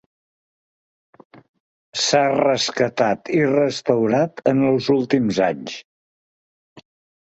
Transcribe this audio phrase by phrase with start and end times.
[2.05, 5.81] S'ha rescatat i restaurat en els últims anys.